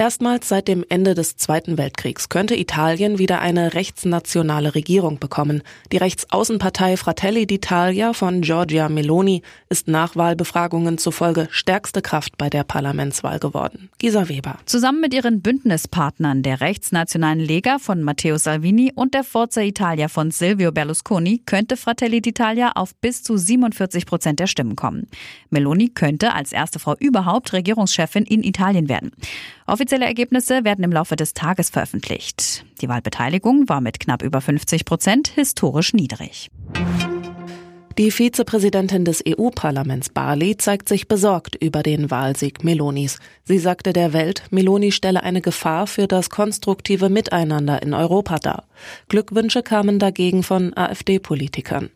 [0.00, 5.62] Erstmals seit dem Ende des Zweiten Weltkriegs könnte Italien wieder eine rechtsnationale Regierung bekommen.
[5.92, 12.64] Die Rechtsaußenpartei Fratelli d'Italia von Giorgia Meloni ist nach Wahlbefragungen zufolge stärkste Kraft bei der
[12.64, 13.90] Parlamentswahl geworden.
[13.98, 14.56] Gisa Weber.
[14.64, 20.30] Zusammen mit ihren Bündnispartnern der rechtsnationalen Lega von Matteo Salvini und der Forza Italia von
[20.30, 25.08] Silvio Berlusconi könnte Fratelli d'Italia auf bis zu 47 Prozent der Stimmen kommen.
[25.50, 29.10] Meloni könnte als erste Frau überhaupt Regierungschefin in Italien werden.
[29.70, 32.64] Offizielle Ergebnisse werden im Laufe des Tages veröffentlicht.
[32.80, 36.50] Die Wahlbeteiligung war mit knapp über 50 Prozent historisch niedrig.
[37.96, 43.20] Die Vizepräsidentin des EU-Parlaments Barley zeigt sich besorgt über den Wahlsieg Melonis.
[43.44, 48.64] Sie sagte der Welt, Meloni stelle eine Gefahr für das konstruktive Miteinander in Europa dar.
[49.08, 51.90] Glückwünsche kamen dagegen von AfD-Politikern.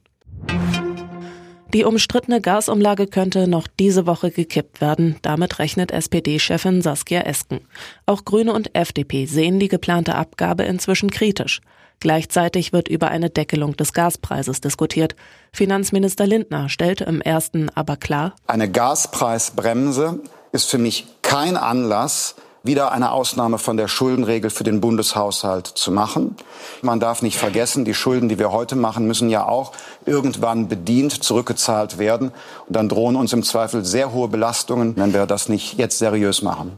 [1.75, 5.17] Die umstrittene Gasumlage könnte noch diese Woche gekippt werden.
[5.23, 7.63] Damit rechnet SPD-Chefin Saskia Esken.
[8.07, 11.61] Auch Grüne und FDP sehen die geplante Abgabe inzwischen kritisch.
[11.99, 15.17] Gleichzeitig wird über eine Deckelung des Gaspreises diskutiert.
[15.53, 20.21] Finanzminister Lindner stellte im ersten aber klar, eine Gaspreisbremse
[20.53, 25.93] ist für mich kein Anlass, wieder eine Ausnahme von der Schuldenregel für den Bundeshaushalt zu
[25.93, 26.35] machen.
[26.81, 29.73] Man darf nicht vergessen, die Schulden, die wir heute machen, müssen ja auch
[30.07, 32.33] irgendwann bedient zurückgezahlt werden.
[32.67, 36.41] Und dann drohen uns im Zweifel sehr hohe Belastungen, wenn wir das nicht jetzt seriös
[36.41, 36.77] machen.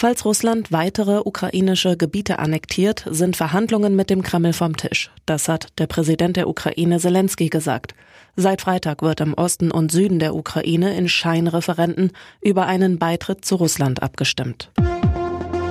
[0.00, 5.10] Falls Russland weitere ukrainische Gebiete annektiert, sind Verhandlungen mit dem Kreml vom Tisch.
[5.26, 7.94] Das hat der Präsident der Ukraine Zelensky gesagt.
[8.34, 13.56] Seit Freitag wird im Osten und Süden der Ukraine in Scheinreferenten über einen Beitritt zu
[13.56, 14.70] Russland abgestimmt.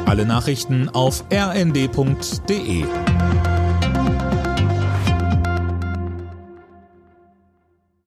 [0.05, 2.83] Alle Nachrichten auf rnd.de